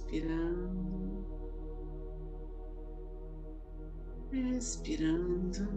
[0.00, 1.26] inspirando,
[4.32, 5.68] expirando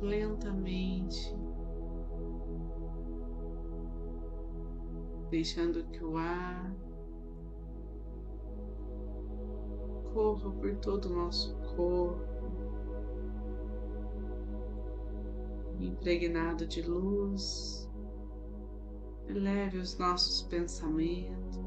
[0.00, 1.34] lentamente,
[5.30, 6.74] deixando que o ar
[10.12, 12.34] corra por todo o nosso corpo,
[15.80, 17.90] impregnado de luz,
[19.26, 21.63] eleve os nossos pensamentos.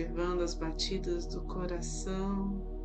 [0.00, 2.80] Observando as batidas do coração.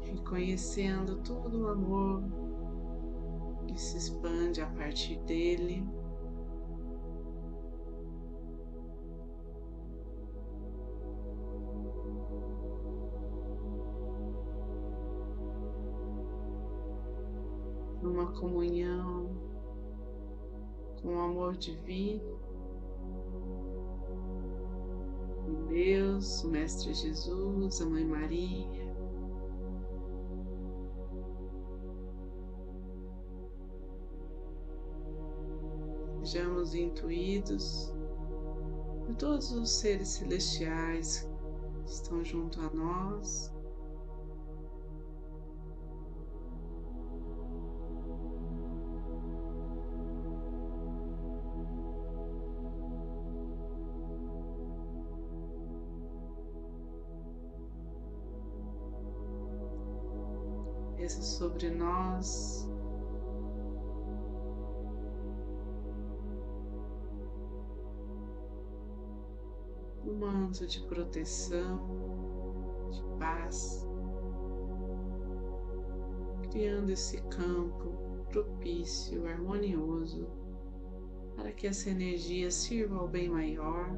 [0.00, 2.22] reconhecendo todo o amor
[3.68, 5.86] que se expande a partir dele.
[18.02, 19.15] Numa comunhão
[21.06, 22.36] com o amor divino,
[25.68, 28.92] Deus, o Mestre Jesus, a Mãe Maria,
[36.24, 37.94] sejamos intuídos
[39.06, 41.30] por todos os seres celestiais
[41.84, 43.55] que estão junto a nós.
[60.96, 62.66] Desça sobre nós
[70.06, 71.78] um manto de proteção,
[72.90, 73.86] de paz,
[76.50, 80.26] criando esse campo propício, harmonioso,
[81.34, 83.90] para que essa energia sirva ao bem maior,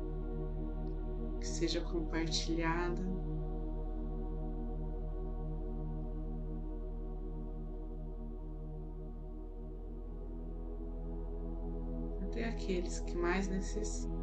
[1.38, 3.02] que seja compartilhada.
[12.38, 14.16] Até aqueles que mais necessitam.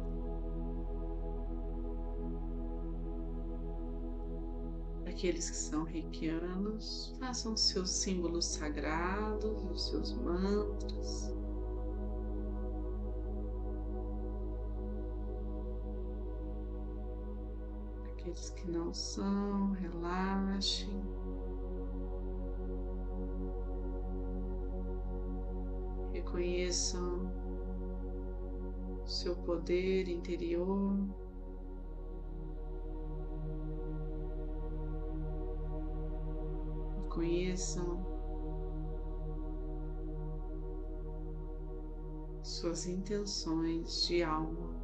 [5.06, 11.34] aqueles que são reikianos, façam seus símbolos sagrados, os seus mantras.
[18.12, 21.02] Aqueles que não são, relaxem.
[26.12, 27.25] Reconheçam
[29.06, 30.96] seu poder interior.
[37.16, 38.04] conheçam
[42.42, 44.75] suas intenções de alma.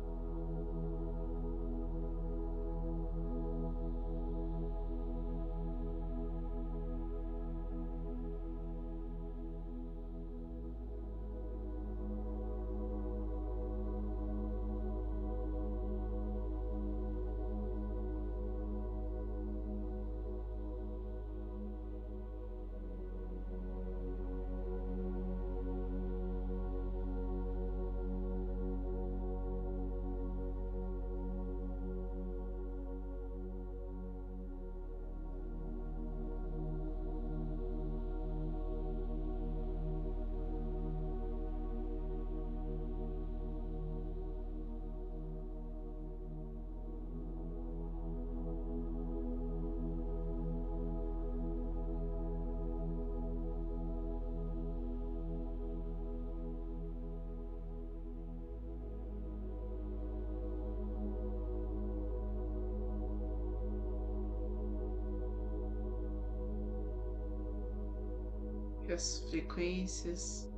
[68.93, 70.51] As frequências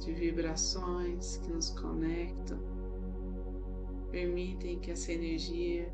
[0.00, 2.58] de vibrações que nos conectam
[4.10, 5.92] permitem que essa energia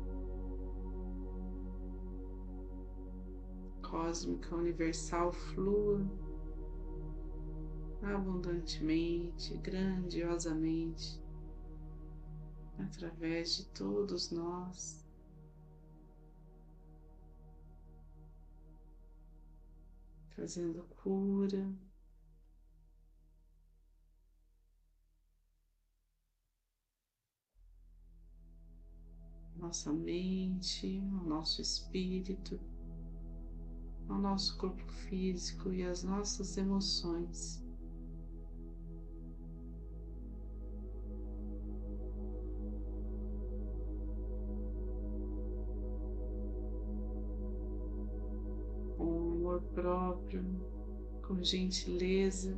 [3.81, 6.05] cósmica universal flua
[8.01, 11.21] abundantemente, grandiosamente
[12.79, 15.00] através de todos nós.
[20.41, 21.71] trazendo cura.
[29.55, 32.59] Nossa mente, nosso espírito,
[34.07, 37.60] nosso corpo físico e as nossas emoções.
[49.73, 50.43] Próprio,
[51.21, 52.55] com gentileza.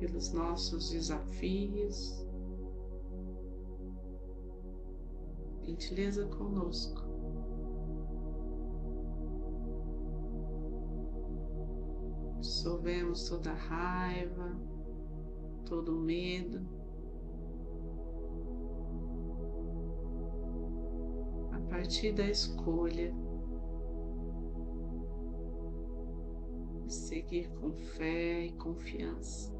[0.00, 2.26] pelos nossos desafios.
[5.62, 7.02] Gentileza conosco.
[12.40, 14.58] Dissolvemos toda raiva,
[15.66, 16.79] todo medo.
[21.80, 23.10] Partir da escolha
[26.84, 29.58] de seguir com fé e confiança.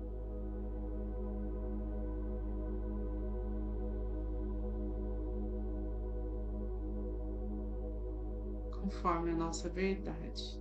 [8.70, 10.58] conforme a nossa verdade.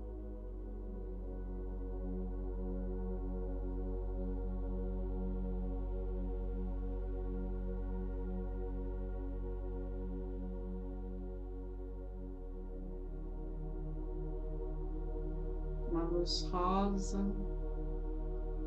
[16.19, 17.25] Luz rosa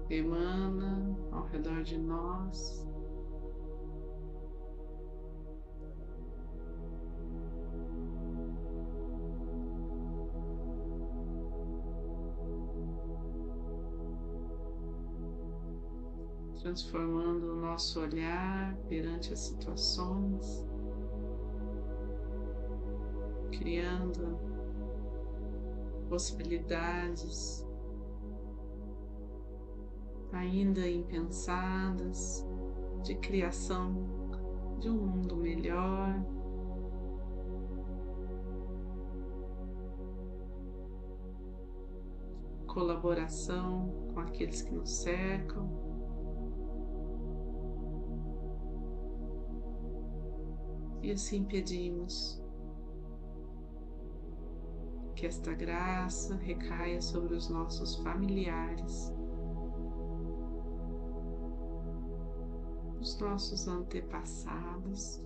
[0.08, 2.82] emana ao redor de nós.
[16.60, 20.64] transformando o nosso olhar perante as situações,
[23.50, 24.51] criando
[26.12, 27.66] possibilidades
[30.30, 32.46] ainda impensadas
[33.02, 36.22] de criação de um mundo melhor.
[42.66, 45.66] Colaboração com aqueles que nos cercam.
[51.00, 52.41] E assim pedimos
[55.22, 59.14] que esta graça recaia sobre os nossos familiares,
[63.00, 65.22] os nossos antepassados.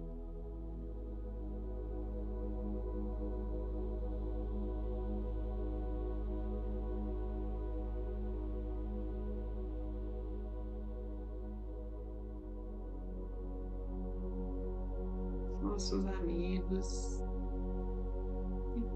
[15.63, 17.23] nossos amigos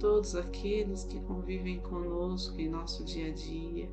[0.00, 3.90] todos aqueles que convivem conosco em nosso dia a dia.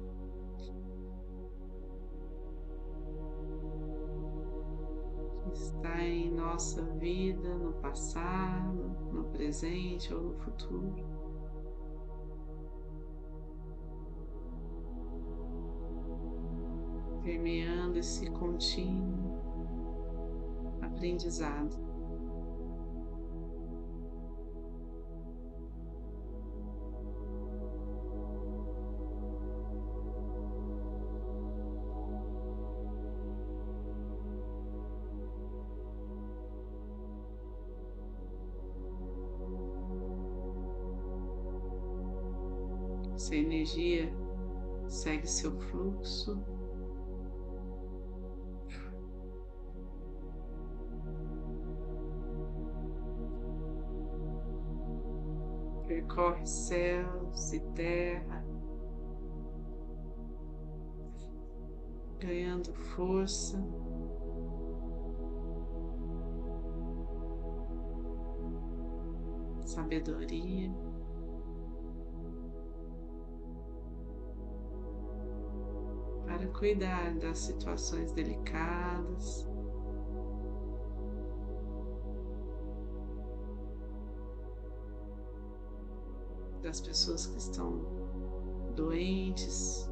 [5.44, 11.06] Que está em nossa vida no passado, no presente ou no futuro.
[17.22, 19.42] Permeando esse contínuo
[20.82, 21.87] aprendizado.
[43.28, 44.10] Essa energia
[44.88, 46.42] segue seu fluxo.
[55.86, 58.46] Percorre céus e terra,
[62.22, 63.62] ganhando força.
[69.66, 70.87] Sabedoria.
[76.38, 79.48] Para cuidar das situações delicadas.
[86.62, 87.82] Das pessoas que estão
[88.76, 89.90] doentes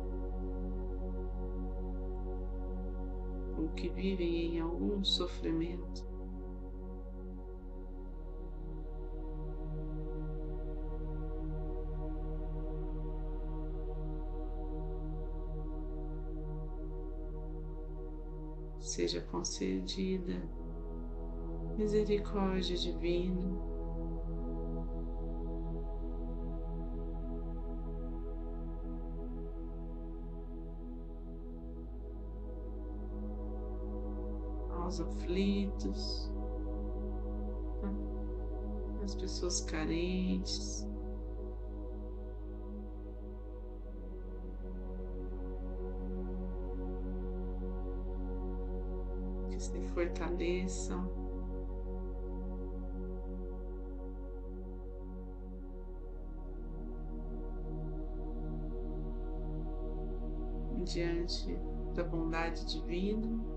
[3.57, 6.14] ou que vivem em algum sofrimento.
[18.95, 20.41] Seja concedida
[21.77, 23.75] misericórdia divina.
[34.87, 36.31] os aflitos,
[39.03, 40.87] as pessoas carentes.
[50.45, 51.25] Fortaleçam.
[60.85, 61.57] diante
[61.95, 63.54] da bondade divina.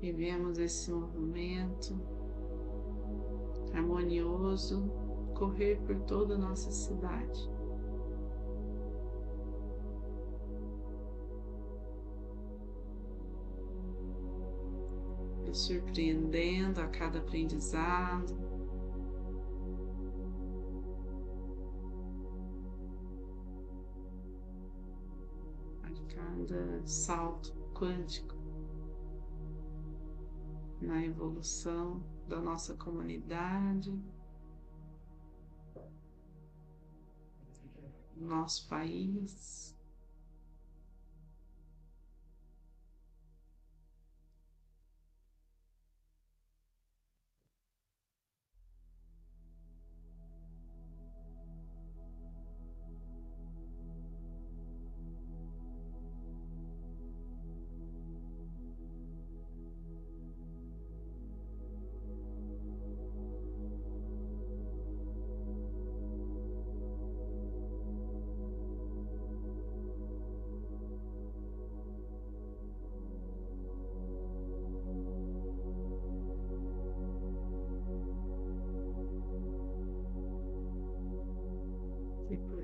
[0.00, 1.94] Vivemos esse movimento
[3.74, 4.90] harmonioso
[5.34, 7.50] correr por toda a nossa cidade.
[15.52, 18.38] surpreendendo a cada aprendizado.
[25.82, 28.39] A cada salto quântico
[30.80, 33.92] na evolução da nossa comunidade,
[38.16, 39.76] nosso país.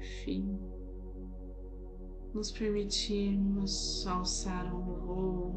[0.00, 0.59] Fim,
[2.35, 5.55] nos permitirmos alçar um voo,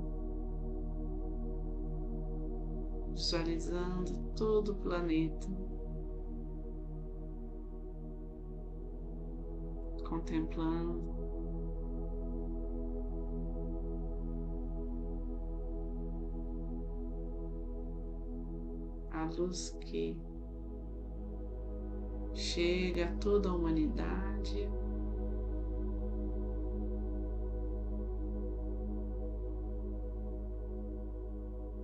[3.11, 5.47] visualizando todo o planeta,
[10.07, 11.19] contemplando.
[19.11, 20.17] A luz que
[22.39, 24.69] chega a toda a humanidade.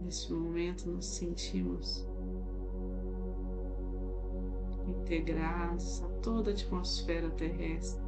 [0.02, 2.08] Nesse momento nos sentimos
[4.88, 8.02] integrados a toda a atmosfera terrestre,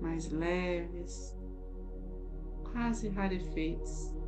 [0.00, 1.36] mais leves,
[2.72, 4.19] quase rarefeitos.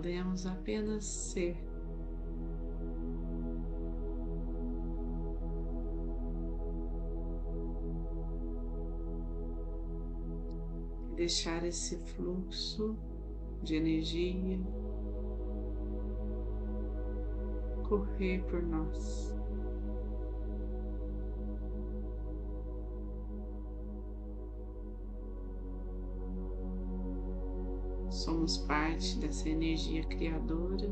[0.00, 1.54] Podemos apenas ser.
[11.16, 12.96] Deixar esse fluxo
[13.62, 14.58] de energia
[17.86, 19.39] correr por nós.
[28.20, 30.90] Somos parte dessa energia criadora.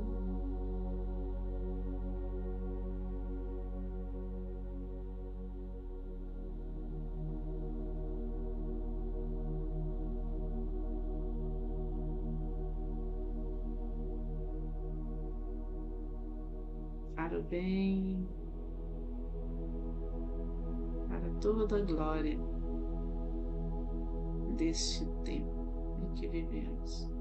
[17.15, 18.27] Para o bem,
[21.09, 22.39] para toda a glória
[24.57, 25.69] deste tempo
[26.03, 27.18] em que vivemos.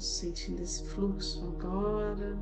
[0.00, 2.34] Vamos sentindo esse fluxo agora,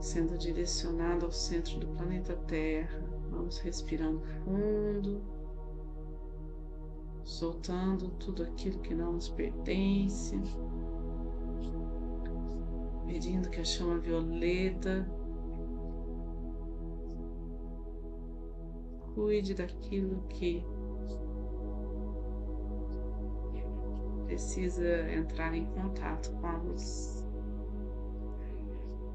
[0.00, 2.98] sendo direcionado ao centro do planeta Terra.
[3.30, 5.20] Vamos respirando fundo,
[7.24, 10.40] soltando tudo aquilo que não nos pertence,
[13.06, 15.06] pedindo que a chama violeta
[19.14, 20.64] cuide daquilo que
[24.36, 27.24] precisa entrar em contato com a luz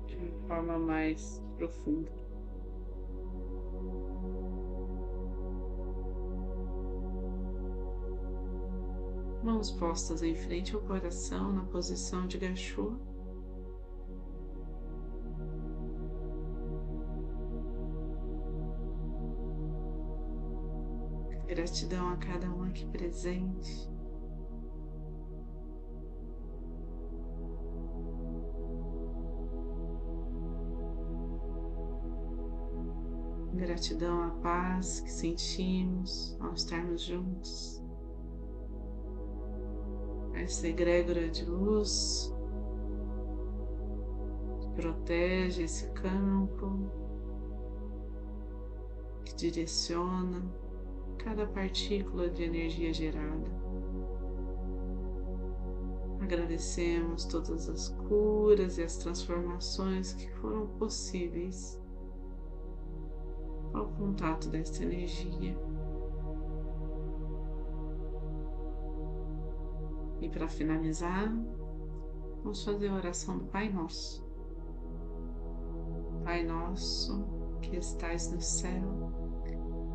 [0.08, 2.12] de uma forma mais profunda.
[9.44, 12.94] Mãos postas em frente ao coração na posição de gachô.
[21.46, 24.01] Gratidão a cada um aqui presente.
[33.82, 37.84] Gratidão à paz que sentimos ao estarmos juntos.
[40.36, 42.32] Essa egrégora de luz
[44.60, 46.92] que protege esse campo,
[49.26, 50.44] que direciona
[51.18, 53.50] cada partícula de energia gerada.
[56.20, 61.81] Agradecemos todas as curas e as transformações que foram possíveis
[63.74, 65.58] ao contato desta energia.
[70.22, 71.34] E para finalizar,
[72.44, 74.24] vamos fazer a oração do Pai Nosso.
[76.24, 77.26] Pai Nosso
[77.62, 79.12] que estais no céu,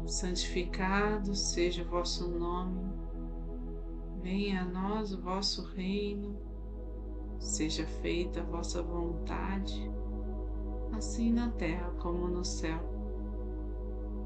[0.07, 2.93] santificado seja o vosso nome,
[4.23, 6.37] venha a nós o vosso reino,
[7.39, 9.91] seja feita a vossa vontade,
[10.93, 12.96] assim na terra como no céu.